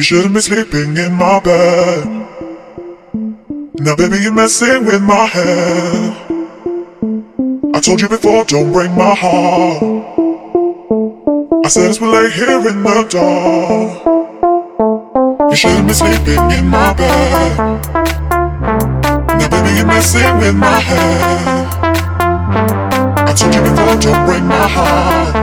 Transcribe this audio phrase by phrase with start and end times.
[0.00, 2.06] You shouldn't be sleeping in my bed.
[3.84, 6.16] Now, baby, you're messing with my head.
[7.74, 9.82] I told you before, don't break my heart.
[11.66, 13.90] I said as we lay here in the dark.
[15.50, 17.58] You shouldn't be sleeping in my bed.
[19.36, 21.66] Now, baby, you're messing with my head.
[23.28, 25.36] I told you before, don't break my heart.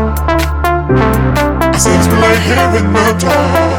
[1.62, 3.77] I said as we lay here in the dark.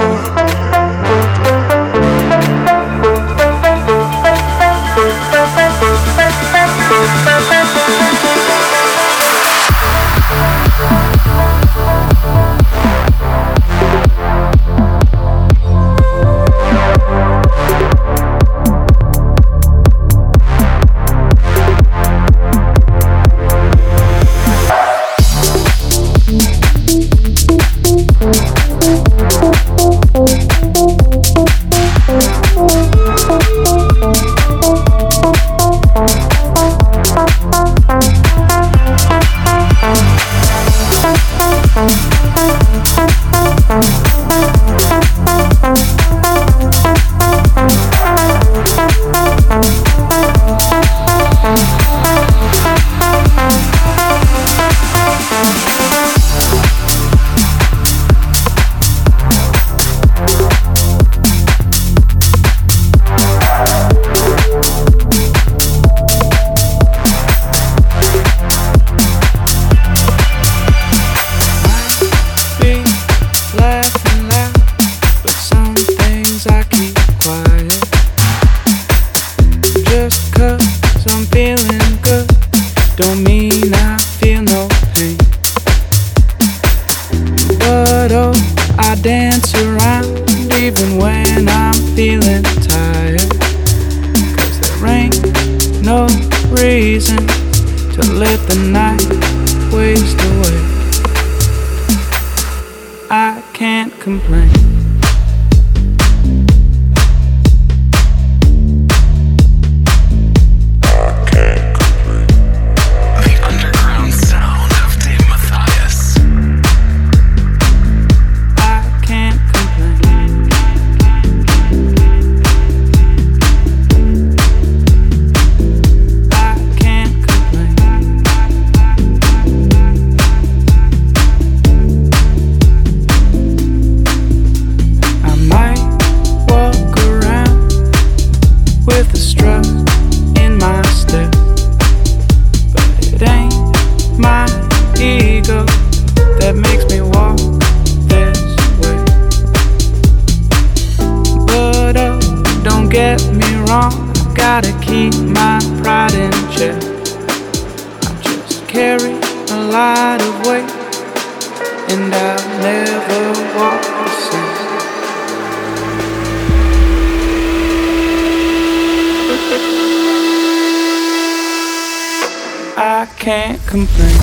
[173.18, 174.20] Can't complain.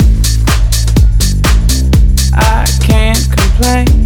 [2.34, 4.05] I can't complain.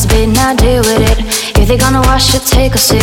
[0.00, 1.58] 90s, babe, now deal with it.
[1.58, 3.02] If they gonna wash it, take a sit.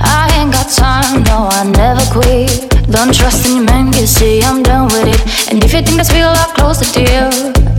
[0.00, 2.70] I ain't got time, no, I never quit.
[2.90, 5.50] Don't trust any man, you see, I'm done with it.
[5.50, 7.30] And if you think that's real, I'll close the deal.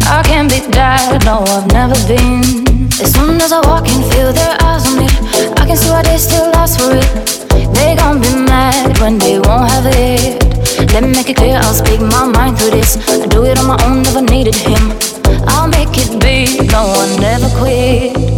[0.08, 2.90] I can't be that, no, I've never been.
[3.02, 5.08] As soon as I walk in, feel their eyes on me.
[5.58, 7.10] I can see why they still ask for it.
[7.76, 10.42] They gon' be mad when they won't have it.
[10.94, 12.98] Let me make it clear, I'll speak my mind through this.
[13.10, 14.94] I do it on my own, never needed him.
[15.48, 18.33] I'll make it big, no, I never quit.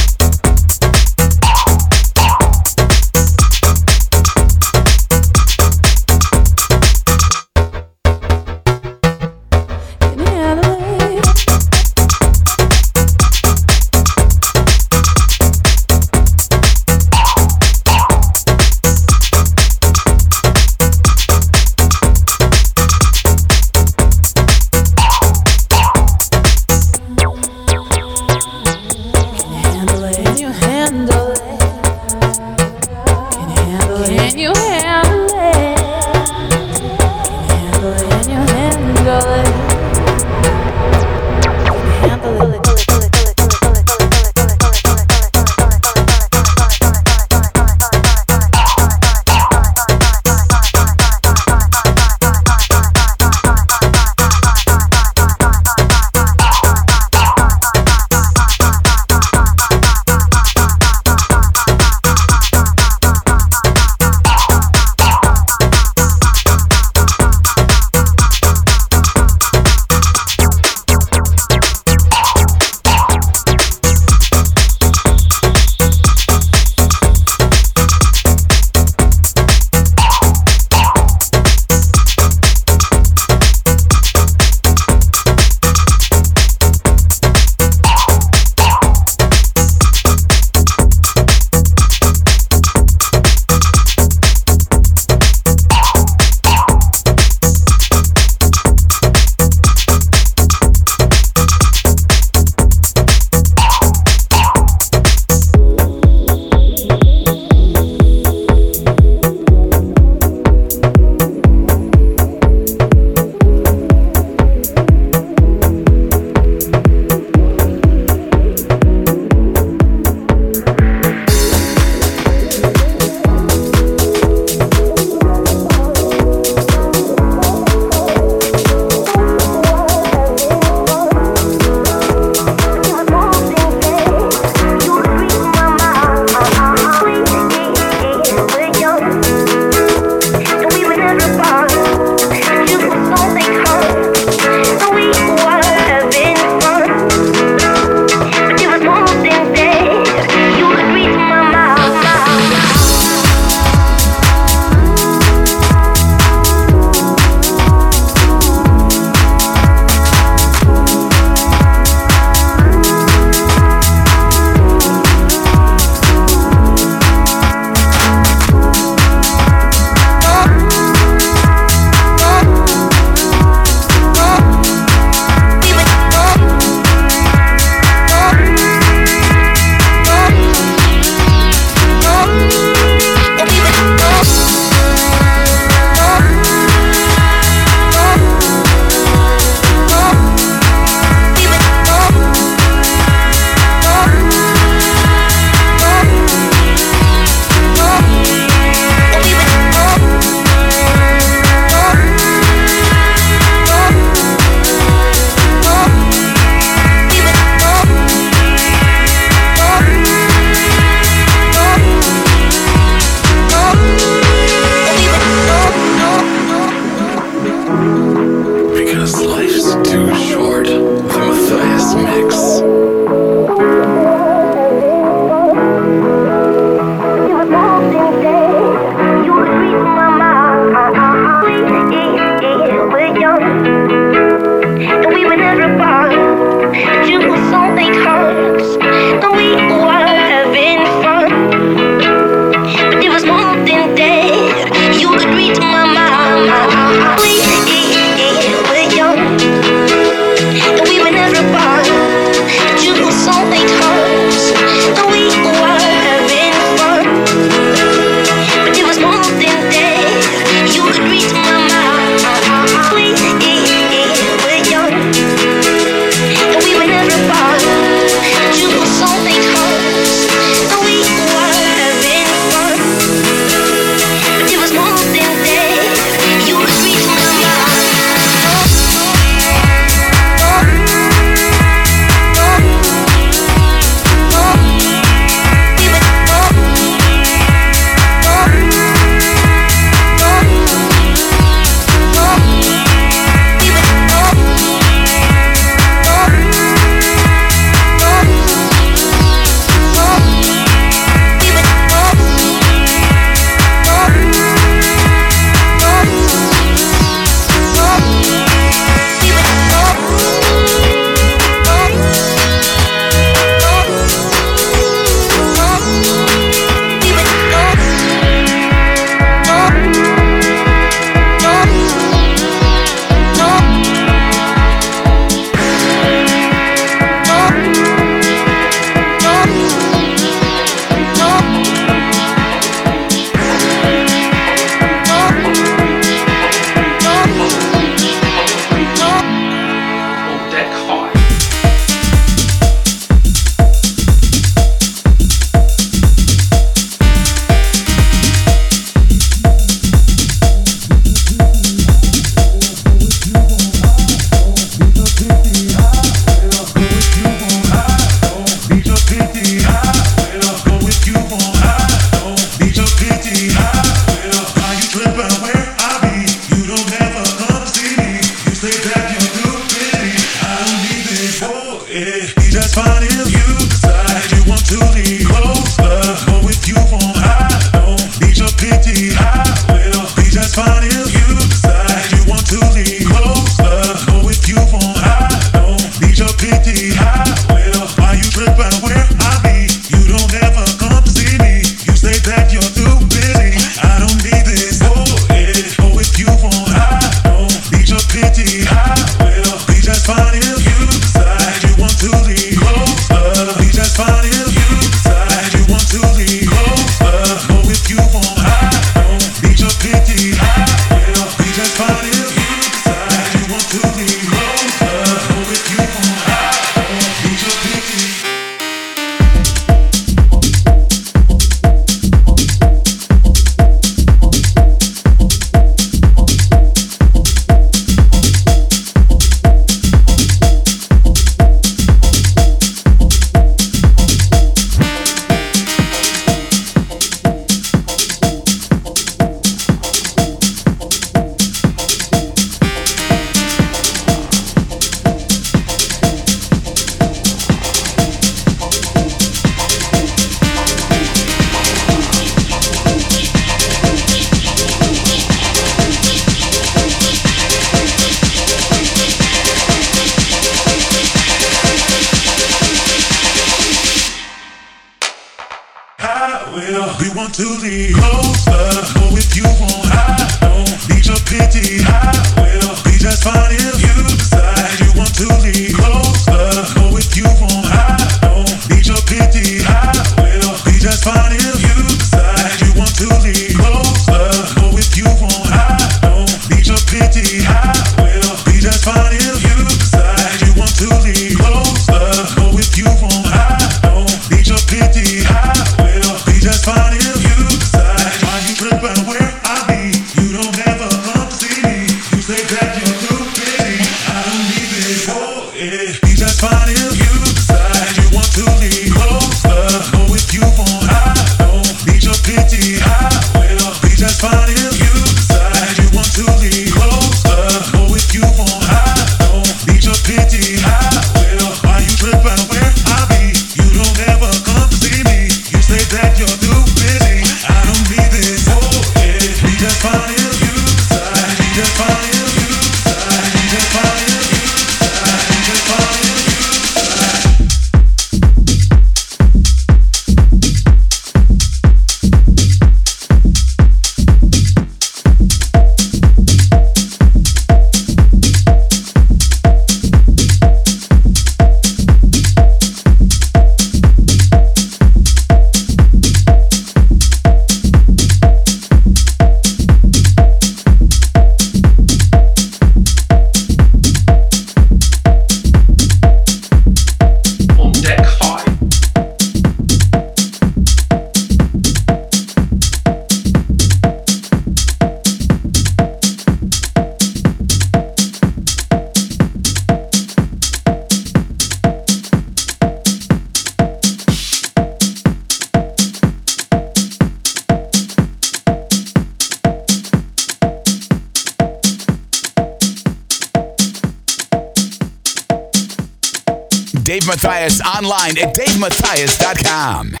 [598.11, 600.00] Online at DaveMatthias.com.